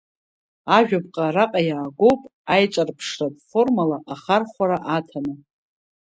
[0.77, 2.21] Ажәаԥҟа араҟа иаагоуп
[2.53, 5.33] аиҿарԥшратә формала ахархәара аҭаны…